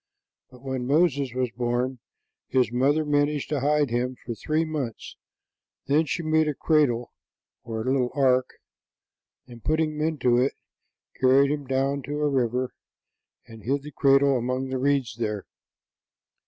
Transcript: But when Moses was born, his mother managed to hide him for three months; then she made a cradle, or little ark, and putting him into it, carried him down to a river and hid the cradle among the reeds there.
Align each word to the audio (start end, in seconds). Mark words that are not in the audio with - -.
But 0.49 0.63
when 0.63 0.87
Moses 0.87 1.31
was 1.35 1.51
born, 1.51 1.99
his 2.47 2.71
mother 2.71 3.05
managed 3.05 3.49
to 3.49 3.59
hide 3.59 3.91
him 3.91 4.17
for 4.25 4.33
three 4.33 4.65
months; 4.65 5.15
then 5.85 6.07
she 6.07 6.23
made 6.23 6.47
a 6.47 6.55
cradle, 6.55 7.11
or 7.63 7.85
little 7.85 8.09
ark, 8.15 8.49
and 9.45 9.63
putting 9.63 9.91
him 9.91 10.01
into 10.01 10.39
it, 10.39 10.53
carried 11.19 11.51
him 11.51 11.67
down 11.67 12.01
to 12.07 12.19
a 12.19 12.27
river 12.27 12.73
and 13.45 13.61
hid 13.61 13.83
the 13.83 13.91
cradle 13.91 14.39
among 14.39 14.69
the 14.69 14.79
reeds 14.79 15.17
there. 15.19 15.45